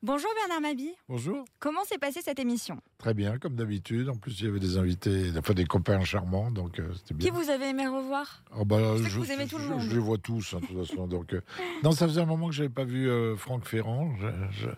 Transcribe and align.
Bonjour 0.00 0.30
Bernard 0.36 0.60
Mabi. 0.60 0.90
Bonjour. 1.08 1.44
Comment 1.58 1.82
s'est 1.82 1.98
passée 1.98 2.20
cette 2.22 2.38
émission 2.38 2.76
Très 2.98 3.14
bien, 3.14 3.36
comme 3.38 3.56
d'habitude. 3.56 4.08
En 4.08 4.14
plus, 4.16 4.38
il 4.40 4.46
y 4.46 4.48
avait 4.48 4.60
des 4.60 4.76
invités, 4.78 5.32
enfin 5.36 5.54
des 5.54 5.64
copains 5.64 6.04
charmants, 6.04 6.52
donc 6.52 6.78
euh, 6.78 6.88
c'était 6.94 7.14
bien. 7.14 7.28
Qui 7.32 7.36
vous 7.36 7.50
avez 7.50 7.70
aimé 7.70 7.84
revoir 7.88 8.44
Oh, 8.56 8.64
bah, 8.64 8.78
Je 8.96 9.18
vous 9.18 9.28
aimez 9.32 9.48
tout 9.48 9.58
le 9.58 9.64
je- 9.64 9.68
monde. 9.68 9.80
Je 9.80 9.90
les 9.90 9.98
vois 9.98 10.18
tous, 10.18 10.54
hein, 10.54 10.60
de 10.60 10.66
toute 10.66 10.86
façon. 10.86 11.08
Donc, 11.08 11.32
euh, 11.34 11.40
non, 11.82 11.90
ça 11.90 12.06
faisait 12.06 12.20
un 12.20 12.26
moment 12.26 12.46
que 12.48 12.54
j'avais 12.54 12.68
pas 12.68 12.84
vu 12.84 13.10
euh, 13.10 13.34
Franck 13.36 13.64
Ferrand. 13.66 14.14
Je- 14.20 14.60
je- 14.62 14.68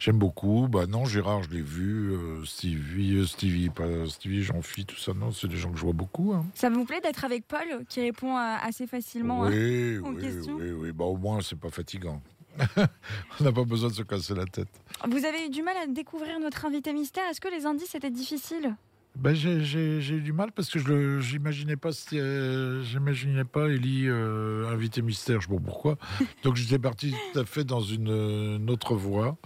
J'aime 0.00 0.18
beaucoup. 0.18 0.66
Bah 0.68 0.86
non, 0.88 1.04
Gérard, 1.04 1.44
je 1.44 1.50
l'ai 1.50 1.62
vu. 1.62 2.12
Stevie, 2.44 3.24
Stevie, 3.28 3.68
pas 3.70 3.86
Stevie, 4.08 4.42
Jean-Phi, 4.42 4.86
tout 4.86 4.96
ça. 4.98 5.14
Non, 5.14 5.30
c'est 5.30 5.46
des 5.46 5.56
gens 5.56 5.70
que 5.70 5.78
je 5.78 5.84
vois 5.84 5.92
beaucoup. 5.92 6.32
hein. 6.32 6.44
Ça 6.54 6.68
vous 6.68 6.84
plaît 6.84 7.00
d'être 7.00 7.24
avec 7.24 7.46
Paul 7.46 7.84
qui 7.88 8.00
répond 8.00 8.36
assez 8.36 8.88
facilement 8.88 9.44
hein 9.44 9.50
oui, 9.52 9.98
aux 9.98 10.08
oui, 10.08 10.20
questions. 10.20 10.56
oui, 10.56 10.72
oui. 10.72 10.90
Bah 10.92 11.04
au 11.04 11.16
moins, 11.16 11.40
c'est 11.42 11.58
pas 11.58 11.70
fatigant. 11.70 12.20
On 13.40 13.44
n'a 13.44 13.52
pas 13.52 13.64
besoin 13.64 13.88
de 13.90 13.94
se 13.94 14.02
casser 14.02 14.34
la 14.34 14.44
tête. 14.44 14.68
Vous 15.08 15.24
avez 15.24 15.46
eu 15.46 15.50
du 15.50 15.62
mal 15.62 15.76
à 15.76 15.86
découvrir 15.86 16.38
notre 16.40 16.64
invité 16.64 16.92
mystère. 16.92 17.24
Est-ce 17.30 17.40
que 17.40 17.48
les 17.48 17.66
indices 17.66 17.94
étaient 17.94 18.10
difficiles? 18.10 18.74
Ben, 19.16 19.32
j'ai, 19.32 20.10
eu 20.10 20.20
du 20.20 20.32
mal 20.32 20.50
parce 20.50 20.68
que 20.68 20.80
je 20.80 20.88
le, 20.88 21.20
j'imaginais 21.20 21.76
pas, 21.76 21.90
euh, 22.14 22.82
j'imaginais 22.82 23.44
pas 23.44 23.68
Ellie 23.68 24.08
euh, 24.08 24.68
invité 24.72 25.02
mystère. 25.02 25.40
Je 25.40 25.46
sais 25.46 25.54
pas 25.54 25.60
pourquoi. 25.64 25.96
Donc 26.42 26.56
j'étais 26.56 26.80
parti 26.80 27.14
tout 27.32 27.38
à 27.38 27.44
fait 27.44 27.62
dans 27.62 27.80
une, 27.80 28.08
une 28.10 28.70
autre 28.70 28.96
voie. 28.96 29.36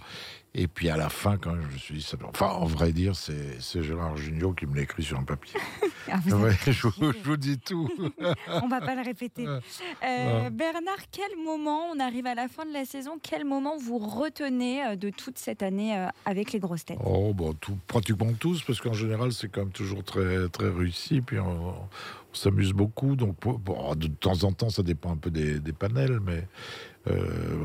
Et 0.55 0.67
puis 0.67 0.89
à 0.89 0.97
la 0.97 1.09
fin, 1.09 1.37
quand 1.37 1.55
je 1.55 1.61
me 1.73 1.77
suis 1.77 1.93
dit, 1.95 2.01
ça 2.01 2.17
doit- 2.17 2.29
enfin, 2.29 2.47
en 2.47 2.65
vrai 2.65 2.91
dire, 2.91 3.15
c'est, 3.15 3.59
Gérard 3.83 4.17
Junior 4.17 4.55
qui 4.55 4.65
me 4.65 4.75
l'a 4.75 4.81
écrit 4.81 5.03
sur 5.03 5.17
un 5.19 5.23
papier. 5.23 5.59
Ah, 6.11 6.17
vous 6.25 6.37
Ouais, 6.37 6.45
avez- 6.49 6.71
je, 6.71 6.87
vous, 6.87 7.11
je 7.13 7.19
vous 7.23 7.37
dis 7.37 7.59
tout. 7.59 7.87
On 8.47 8.67
va 8.67 8.81
pas 8.81 8.95
le 8.95 9.03
répéter. 9.03 9.45
Euh. 9.45 10.49
Bernard, 10.49 10.97
quel 11.11 11.37
moment, 11.45 11.83
on 11.93 11.99
arrive 11.99 12.25
à 12.25 12.33
la 12.33 12.47
fin 12.47 12.65
de 12.65 12.73
la 12.73 12.83
saison, 12.85 13.19
quel 13.21 13.45
moment 13.45 13.77
vous 13.77 13.99
retenez 13.99 14.83
euh, 14.83 14.95
de 14.95 15.11
toute 15.11 15.37
cette 15.37 15.61
année 15.61 15.95
euh, 15.95 16.07
avec 16.25 16.51
les 16.51 16.57
grosses 16.59 16.85
têtes? 16.85 16.97
Oh, 17.05 17.31
bon, 17.35 17.53
tout, 17.53 17.77
pratiquement 17.85 18.33
tous, 18.39 18.63
parce 18.63 18.81
qu'en 18.81 18.93
général, 18.93 19.31
c'est 19.33 19.49
quand 19.49 19.61
même 19.61 19.71
toujours 19.71 20.03
très, 20.03 20.49
très 20.49 20.69
réussi. 20.69 21.21
Puis 21.21 21.37
on, 21.37 21.69
on 21.69 22.33
s'amuse 22.33 22.73
beaucoup. 22.73 23.15
Donc, 23.15 23.35
bon, 23.43 23.93
de 23.93 24.07
temps 24.07 24.43
en 24.45 24.51
temps, 24.51 24.71
ça 24.71 24.81
dépend 24.81 25.11
un 25.11 25.17
peu 25.17 25.29
des, 25.29 25.59
des 25.59 25.73
panels. 25.73 26.19
Mais 26.25 26.47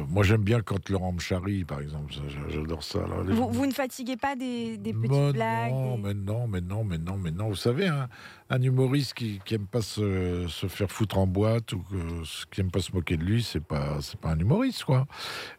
moi, 0.09 0.23
j'aime 0.23 0.43
bien 0.43 0.61
quand 0.61 0.89
Laurent 0.89 1.13
me 1.13 1.21
charrie, 1.21 1.65
par 1.65 1.81
exemple. 1.81 2.13
J'adore 2.49 2.83
ça. 2.83 3.01
là. 3.01 3.17
Vous, 3.25 3.35
gens- 3.37 3.51
vous 3.51 3.67
ne 3.67 3.73
fatiguez 3.73 4.17
pas 4.17 4.37
des, 4.37 4.77
des 4.79 4.93
petites 4.93 5.11
Mais 5.11 5.33
blagues 5.33 5.71
Non, 5.73 5.97
des- 5.97 6.03
mais 6.03 6.15
non, 6.15 6.47
mais 6.49 6.61
non, 6.61 6.85
mais 6.85 6.99
non, 6.99 7.17
mais 7.19 7.31
non. 7.31 7.49
Vous 7.49 7.55
savez, 7.55 7.89
un, 7.89 8.09
un 8.51 8.63
humoriste 8.63 9.15
qui, 9.15 9.41
qui 9.45 9.55
aime 9.55 9.67
pas 9.67 9.83
se, 9.83 10.47
se 10.49 10.67
faire 10.67 10.91
foutre 10.91 11.19
en 11.19 11.27
boîte 11.27 11.73
ou 11.73 11.79
que, 11.79 12.23
qui 12.51 12.61
aime 12.61 12.71
pas 12.71 12.81
se 12.81 12.93
moquer 12.93 13.17
de 13.17 13.25
lui, 13.25 13.43
c'est 13.43 13.61
pas, 13.65 13.99
c'est 14.01 14.19
pas 14.19 14.31
un 14.31 14.39
humoriste, 14.39 14.85
quoi. 14.85 15.07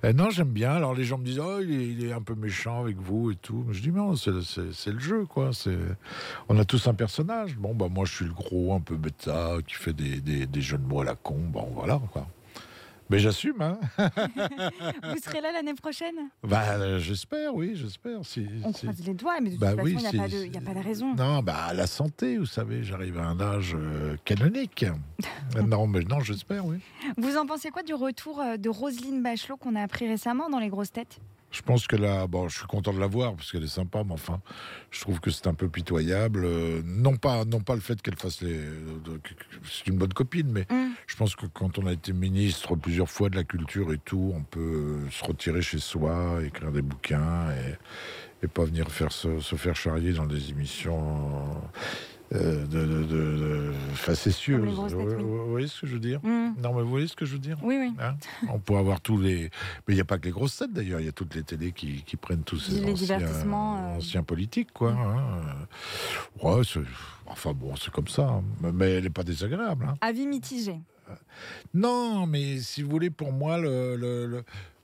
Euh, 0.03 0.13
non, 0.13 0.30
j'aime 0.30 0.50
bien. 0.52 0.72
Alors 0.72 0.94
les 0.94 1.03
gens 1.03 1.17
me 1.17 1.25
disent, 1.25 1.39
oh, 1.39 1.59
il 1.61 1.72
est, 1.72 1.88
il 1.88 2.06
est 2.06 2.13
un 2.13 2.22
peu 2.22 2.36
méchant 2.36 2.81
avec 2.81 2.97
vous 2.97 3.31
et 3.31 3.36
tout. 3.36 3.63
Mais 3.67 3.73
je 3.73 3.81
dis 3.81 3.91
non, 3.91 4.16
c'est, 4.16 4.31
le 4.31 5.00
jeu, 5.00 5.25
quoi. 5.25 5.52
C'est, 5.53 5.78
on 6.50 6.58
a 6.59 6.66
tous 6.66 6.88
un 6.88 6.94
personnage. 6.94 7.58
Bon, 7.58 7.73
bah 7.75 7.88
moi, 7.89 8.06
je 8.06 8.13
suis 8.16 8.25
le 8.25 8.33
gros, 8.33 8.73
un 8.73 8.80
peu 8.81 8.95
bêta, 8.95 9.58
qui 9.67 9.75
fait 9.75 9.94
des, 9.94 10.22
des, 10.22 10.45
des 10.45 10.61
jeux 10.61 10.78
de 10.78 10.86
mots 10.86 11.02
à 11.02 11.06
la 11.06 11.16
con. 11.16 11.38
Bon, 11.39 11.69
voilà, 11.73 12.00
quoi. 12.11 12.28
Mais 13.09 13.20
j'assume, 13.20 13.61
hein. 13.61 13.80
Vous 14.00 15.17
serez 15.23 15.39
là 15.42 15.52
l'année 15.52 15.73
prochaine? 15.75 16.16
Bah, 16.44 16.64
euh, 16.78 17.00
j'espère, 17.00 17.53
oui, 17.53 17.73
j'espère. 17.75 18.25
Si, 18.25 18.47
On 18.64 18.73
si- 18.73 18.88
croise 18.88 19.06
les 19.06 19.14
doigts, 19.14 19.39
mais 19.42 19.50
de 19.50 19.56
toute 19.56 19.62
Bah 19.62 19.72
façon, 19.72 19.84
oui, 19.84 19.92
il 19.92 19.97
n'y 20.00 20.08
a, 20.08 20.45
y 20.45 20.58
a 20.58 20.62
pas 20.62 20.73
de 20.73 20.84
raison. 20.84 21.14
Non, 21.16 21.44
bah 21.44 21.72
la 21.73 21.86
santé, 21.88 22.38
vous 22.38 22.45
savez, 22.47 22.84
j'arrive 22.84 23.20
à 23.20 23.25
un 23.28 23.40
âge 23.40 23.75
euh, 23.75 24.16
canonique. 24.25 24.85
Non, 25.68 25.88
mais 25.88 26.00
non, 26.02 26.19
j'espère, 26.19 26.66
oui. 26.66 26.78
Vous 27.18 27.38
en 27.38 27.46
pensez 27.46 27.69
quoi 27.69 27.84
du 27.84 27.94
retour 27.94 28.41
euh, 28.41 28.57
de 28.57 28.68
Roselyne 28.69 29.22
Bachelot 29.24 29.56
qu'on 29.58 29.75
a 29.75 29.81
appris 29.84 30.08
récemment 30.08 30.50
dans 30.50 30.59
Les 30.59 30.69
Grosses 30.69 30.91
Têtes? 30.91 31.19
Je 31.55 31.61
pense 31.61 31.88
que 31.88 31.95
là, 31.95 32.27
bon, 32.27 32.49
je 32.49 32.57
suis 32.57 32.67
content 32.67 32.91
de 32.91 32.99
la 32.99 33.07
voir 33.07 33.33
parce 33.33 33.49
qu'elle 33.49 33.63
est 33.63 33.67
sympa, 33.67 34.03
mais 34.05 34.11
enfin, 34.11 34.41
je 34.91 34.99
trouve 34.99 35.21
que 35.21 35.31
c'est 35.31 35.47
un 35.47 35.53
peu 35.53 35.69
pitoyable. 35.69 36.43
Euh, 36.43 36.81
non 36.83 37.16
pas, 37.16 37.45
non 37.45 37.61
pas 37.61 37.75
le 37.75 37.79
fait 37.81 38.01
qu'elle 38.01 38.17
fasse 38.17 38.41
les, 38.41 38.59
c'est 39.63 39.88
une 39.88 39.97
bonne 39.97 40.13
copine, 40.13 40.51
mais 40.51 40.66
Hum. 40.69 40.91
je 41.07 41.16
pense 41.16 41.35
que 41.35 41.45
quand 41.45 41.79
on 41.79 41.88
a 41.88 41.93
été 41.93 42.11
ministre 42.11 42.75
plusieurs 42.75 43.09
fois 43.09 43.29
de 43.29 43.38
la 43.38 43.45
culture 43.45 43.93
et 43.93 43.97
tout, 43.99 44.33
on 44.35 44.43
peut 44.43 44.59
euh, 45.05 45.09
se 45.11 45.23
retirer 45.23 45.61
chez 45.61 45.79
soi, 45.79 46.39
écrire 46.43 46.73
des 46.73 46.81
bouquins 46.81 47.51
et, 47.51 48.45
et 48.45 48.47
pas 48.49 48.66
venir 48.66 48.89
faire 48.91 49.13
se, 49.13 49.39
se 49.39 49.55
faire 49.55 49.77
charrier 49.77 50.11
dans 50.11 50.25
des 50.25 50.49
émissions. 50.49 51.45
Euh, 52.34 52.66
de, 52.66 52.86
de, 52.86 53.03
de, 53.03 53.72
Vous- 55.18 55.50
voyez 55.52 55.68
ce 55.68 55.81
que 55.81 55.88
je 55.88 55.94
veux 55.94 56.00
dire 56.00 56.19
Hum. 56.24 56.56
Non, 56.62 56.74
mais 56.74 56.81
vous 56.81 56.90
voyez 56.90 57.08
ce 57.08 57.16
que 57.16 57.25
je 57.25 57.34
veux 57.34 57.40
dire 57.40 57.58
Oui, 57.63 57.78
oui. 57.80 57.94
Hein 58.00 58.16
on 58.50 58.59
peut 58.59 58.75
avoir 58.75 59.00
tous 59.02 59.19
les. 59.19 59.52
Mais 59.88 59.94
il 59.94 59.96
n'y 59.96 60.02
a 60.02 60.06
pas 60.06 60.18
que 60.18 60.25
les 60.25 60.31
grosses 60.31 60.58
têtes 60.58 60.74
d'ailleurs, 60.74 61.00
il 61.00 61.06
y 61.06 61.09
a 61.09 61.12
toutes 61.12 61.35
les 61.35 61.44
télés 61.44 61.72
qui, 61.72 62.03
qui 62.03 62.16
prennent 62.18 62.44
tous 62.44 62.58
ces 62.59 62.80
Les 62.81 62.91
anciens, 62.91 63.19
euh. 63.22 63.97
anciens 63.97 64.24
politiques, 64.24 64.72
quoi. 64.74 64.91
hein. 64.91 65.66
Ouais, 66.41 66.62
c'est- 66.64 66.80
enfin 67.28 67.53
bon, 67.53 67.75
c'est 67.75 67.91
comme 67.91 68.08
ça. 68.08 68.24
hein. 68.28 68.44
Mais 68.74 68.94
elle 68.94 69.03
n'est 69.03 69.09
pas 69.12 69.24
désagréable. 69.24 69.85
hein. 69.90 69.96
Avis 70.02 70.25
mitigé. 70.28 70.75
Non, 71.74 72.25
mais 72.25 72.59
si 72.59 72.81
vous 72.81 72.90
voulez, 72.90 73.09
pour 73.09 73.31
moi, 73.31 73.58
le, 73.59 73.96
le- 73.96 74.25
le- 74.25 74.44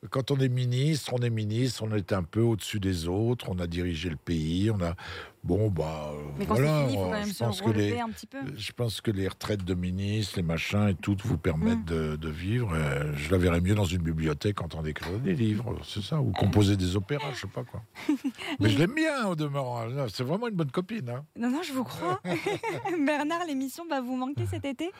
quand 0.10 0.32
on 0.32 0.38
est 0.38 0.50
ministre, 0.50 1.12
on 1.14 1.20
est 1.20 1.30
ministre, 1.30 1.84
on 1.88 1.96
est 1.96 2.12
un 2.14 2.24
peu 2.24 2.42
au-dessus 2.42 2.80
des 2.80 3.08
autres, 3.08 3.48
on 3.50 3.60
a 3.60 3.68
dirigé 3.68 4.10
le 4.10 4.16
pays, 4.18 4.70
on 4.72 4.82
a. 4.82 4.96
Bon, 5.44 5.70
bah. 5.70 6.12
euh, 6.14 6.18
Mais 6.38 6.46
voilà, 6.46 6.86
fini, 6.88 6.98
je 7.28 7.34
se 7.34 7.44
pense 7.44 7.62
que 7.62 7.72
les. 7.72 8.00
un 8.00 8.10
petit 8.10 8.28
peu. 8.28 8.38
Je 8.56 8.72
pense 8.74 9.02
que 9.02 9.10
les 9.10 9.28
retraites 9.28 9.64
de 9.64 9.74
ministres, 9.74 10.34
les 10.38 10.44
machins 10.44 10.88
et 10.90 10.94
tout 10.96 11.18
vous 11.26 11.38
permettent 11.38 11.80
Mm. 11.80 11.86
de, 11.86 12.16
de 12.16 12.30
vivre. 12.30 12.72
Euh, 12.76 13.12
je 13.16 13.32
la 13.32 13.38
verrais 13.38 13.60
mieux 13.62 13.74
dans 13.76 13.86
une 13.86 14.02
bibliothèque 14.04 14.62
en 14.62 14.68
train 14.68 14.84
d'écrire 14.84 15.18
des 15.20 15.34
livres, 15.34 15.76
c'est 15.84 16.04
ça, 16.04 16.22
ou 16.22 16.32
composer 16.32 16.76
des 16.78 16.96
opéras, 16.96 17.32
je 17.34 17.42
sais 17.42 17.48
pas 17.48 17.64
quoi. 17.64 17.82
Mais 18.60 18.70
je 18.70 18.78
l'aime 18.78 18.94
bien 18.94 19.26
au 19.28 19.36
demeurant. 19.36 19.86
Non, 19.88 20.06
C'est 20.10 20.24
vraiment 20.24 20.48
une 20.48 20.56
bonne 20.56 20.72
copine. 20.72 21.10
hein. 21.10 21.26
Non, 21.36 21.50
non, 21.50 21.62
je 21.64 21.74
vous 21.74 21.84
crois. 21.84 22.22
Bernard, 23.06 23.46
l'émission 23.48 23.84
va 23.90 24.02
vous 24.02 24.16
manquer 24.16 24.46
cet 24.46 24.66
été? 24.66 24.92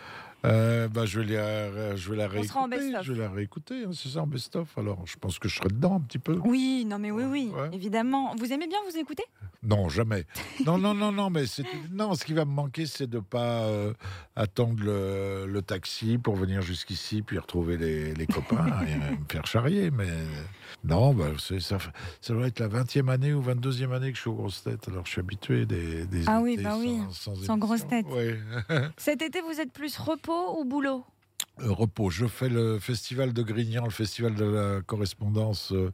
Euh, 0.46 0.88
bah, 0.88 1.06
je 1.06 1.20
vais 1.20 1.36
la, 1.36 1.96
je 1.96 2.10
vais 2.10 2.18
la 2.18 2.28
réécouter. 2.28 2.94
Je 3.04 3.14
vais 3.14 3.20
la 3.20 3.30
réécouter, 3.30 3.84
hein, 3.86 3.92
c'est 3.94 4.10
ça 4.10 4.22
en 4.24 4.28
best-of. 4.28 4.76
Alors, 4.78 5.06
je 5.06 5.18
pense 5.18 5.38
que 5.38 5.48
je 5.48 5.56
serai 5.58 5.70
dedans 5.70 5.96
un 5.98 6.02
petit 6.02 6.18
peu. 6.20 6.40
Oui, 6.44 6.84
non, 6.88 6.98
mais 6.98 7.12
oui, 7.12 7.24
oui, 7.26 7.52
Ouais. 7.56 7.70
évidemment. 7.74 8.34
Vous 8.38 8.52
aimez 8.52 8.68
bien 8.68 8.80
vous 8.90 8.98
écouter? 8.98 9.24
Non, 9.64 9.88
jamais. 9.90 10.26
Non, 10.66 10.78
non, 10.78 10.94
non, 10.94 11.12
non, 11.12 11.30
mais 11.30 11.46
c'est 11.48 11.64
non. 11.92 12.14
Ce 12.14 12.24
qui 12.24 12.34
va 12.34 12.46
me 12.46 12.52
manquer, 12.52 12.86
c'est 12.86 13.08
de 13.08 13.20
pas 13.20 13.64
euh, 13.64 13.94
attendre 14.36 14.84
le, 14.84 15.46
le 15.48 15.62
taxi 15.62 16.18
pour 16.18 16.36
venir 16.36 16.62
jusqu'ici, 16.62 17.22
puis 17.22 17.38
retrouver 17.40 17.78
les, 17.78 18.14
les 18.14 18.28
copains 18.28 18.68
et 18.88 18.96
me 18.96 19.18
faire 19.30 19.46
charrier. 19.48 19.90
Mais 19.92 20.08
non, 20.84 21.14
bah, 21.14 21.32
c'est- 21.40 21.60
ça, 21.60 21.78
ça 22.22 22.34
doit 22.34 22.48
être 22.48 22.60
la 22.60 22.68
20e 22.68 23.10
année 23.10 23.34
ou 23.34 23.42
22e 23.42 23.92
année 23.94 24.12
que 24.12 24.16
je 24.18 24.22
suis 24.22 24.30
aux 24.30 24.36
grosses 24.36 24.64
têtes. 24.64 24.88
Alors, 24.88 25.06
je 25.06 25.12
suis 25.12 25.20
habitué 25.20 25.66
des, 25.66 26.06
des 26.06 26.24
Ah 26.28 26.40
oui, 26.42 26.58
bah 26.62 26.76
oui, 26.78 27.00
sans, 27.12 27.36
sans 27.36 27.58
grosses 27.58 27.88
têtes. 27.88 28.06
Ouais. 28.08 28.40
Cet 28.98 29.22
été, 29.22 29.42
vous 29.42 29.60
êtes 29.60 29.74
plus 29.74 29.98
repos 29.98 30.60
ou 30.60 30.66
boulot? 30.66 31.04
Repos. 31.64 32.10
Je 32.10 32.26
fais 32.28 32.50
le 32.50 32.80
festival 32.80 33.34
de 33.34 33.42
Grignan, 33.44 33.84
le 33.86 33.90
festival 33.92 34.36
de 34.36 34.46
la 34.46 34.82
correspondance, 34.82 35.72
euh, 35.74 35.92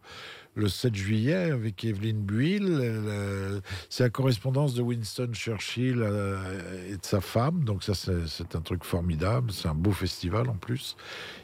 le 0.55 0.67
7 0.69 0.95
juillet 0.95 1.51
avec 1.51 1.83
Evelyne 1.85 2.22
Buil. 2.23 2.66
Euh, 2.67 3.59
C'est 3.89 4.03
la 4.03 4.09
correspondance 4.09 4.73
de 4.73 4.81
Winston 4.81 5.29
Churchill 5.33 5.97
euh, 6.01 6.88
et 6.91 6.97
de 6.97 7.06
sa 7.06 7.22
femme. 7.22 7.63
Donc 7.63 7.83
ça, 7.83 7.94
c'est 7.94 8.56
un 8.56 8.61
truc 8.61 8.83
formidable. 8.83 9.51
C'est 9.51 9.67
un 9.67 9.75
beau 9.75 9.91
festival 9.91 10.50
en 10.50 10.56
plus. 10.56 10.95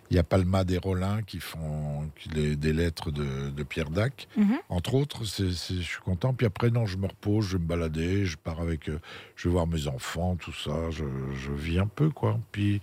Il 0.09 0.15
y 0.15 0.19
a 0.19 0.23
Palma 0.23 0.63
des 0.63 0.77
Rollins 0.77 1.21
qui 1.23 1.39
font 1.39 2.11
les- 2.35 2.55
des 2.55 2.73
lettres 2.73 3.09
de, 3.09 3.49
de 3.49 3.63
Pierre 3.63 3.89
Dac, 3.89 4.27
Mhm. 4.37 4.57
entre 4.69 4.93
autres. 4.95 5.25
C'est 5.25 5.51
c'est- 5.51 5.75
je 5.75 5.81
suis 5.81 6.01
content. 6.01 6.33
Puis 6.33 6.45
après, 6.45 6.69
non, 6.69 6.85
je 6.85 6.97
me 6.97 7.07
repose, 7.07 7.45
je 7.47 7.57
vais 7.57 7.63
me 7.63 7.67
balader, 7.67 8.25
je 8.25 8.37
pars 8.37 8.59
avec, 8.61 8.89
je 9.35 9.47
vais 9.47 9.51
voir 9.53 9.65
mes 9.67 9.87
enfants, 9.87 10.35
tout 10.35 10.53
ça. 10.53 10.89
Je, 10.91 11.03
je 11.35 11.51
vis 11.51 11.79
un 11.79 11.87
peu, 11.87 12.09
quoi. 12.09 12.39
Puis 12.51 12.81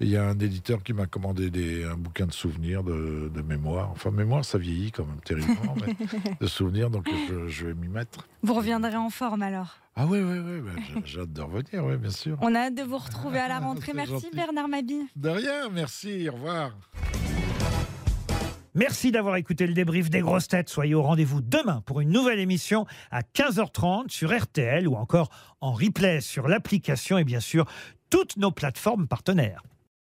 il 0.00 0.08
y 0.08 0.16
a 0.16 0.24
un 0.28 0.38
éditeur 0.38 0.81
qui 0.82 0.92
m'a 0.92 1.06
commandé 1.06 1.50
des, 1.50 1.84
un 1.84 1.96
bouquin 1.96 2.26
de 2.26 2.32
souvenirs, 2.32 2.82
de, 2.84 3.30
de 3.32 3.42
mémoire. 3.42 3.90
Enfin, 3.92 4.10
mémoire, 4.10 4.44
ça 4.44 4.58
vieillit 4.58 4.92
quand 4.92 5.04
même 5.06 5.20
terriblement, 5.24 5.74
mais 5.86 5.94
de 6.40 6.46
souvenirs, 6.46 6.90
donc 6.90 7.06
je, 7.28 7.48
je 7.48 7.66
vais 7.68 7.74
m'y 7.74 7.88
mettre. 7.88 8.26
Vous 8.42 8.54
reviendrez 8.54 8.96
en 8.96 9.10
forme 9.10 9.42
alors. 9.42 9.78
Ah 9.96 10.06
oui, 10.06 10.20
oui, 10.20 10.38
oui, 10.38 10.60
bah, 10.60 10.82
j'ai- 11.04 11.20
hâte 11.20 11.32
de 11.32 11.40
revenir, 11.42 11.84
oui, 11.84 11.96
bien 11.96 12.10
sûr. 12.10 12.36
On 12.40 12.54
a 12.54 12.60
hâte 12.60 12.74
de 12.74 12.82
vous 12.82 12.98
retrouver 12.98 13.38
à 13.38 13.48
la 13.48 13.58
rentrée. 13.60 13.92
Merci 13.94 14.12
gentil. 14.12 14.30
Bernard 14.34 14.68
Mabille. 14.68 15.06
De 15.16 15.28
rien, 15.28 15.68
merci, 15.70 16.28
au 16.28 16.32
revoir. 16.32 16.72
Merci 18.74 19.12
d'avoir 19.12 19.36
écouté 19.36 19.66
le 19.66 19.74
débrief 19.74 20.08
des 20.08 20.20
grosses 20.20 20.48
têtes. 20.48 20.70
Soyez 20.70 20.94
au 20.94 21.02
rendez-vous 21.02 21.42
demain 21.42 21.82
pour 21.84 22.00
une 22.00 22.08
nouvelle 22.08 22.38
émission 22.38 22.86
à 23.10 23.20
15h30 23.20 24.08
sur 24.08 24.34
RTL 24.34 24.88
ou 24.88 24.94
encore 24.94 25.28
en 25.60 25.72
replay 25.72 26.22
sur 26.22 26.48
l'application 26.48 27.18
et 27.18 27.24
bien 27.24 27.40
sûr 27.40 27.66
toutes 28.08 28.38
nos 28.38 28.50
plateformes 28.50 29.06
partenaires. 29.06 29.62